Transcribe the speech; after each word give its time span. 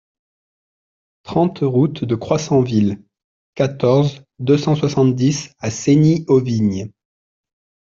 trente 1.21 1.59
route 1.61 2.05
de 2.05 2.15
Croissanville, 2.15 3.03
quatorze, 3.53 4.23
deux 4.39 4.57
cent 4.57 4.75
soixante-dix 4.75 5.51
à 5.59 5.69
Cesny-aux-Vignes 5.69 6.89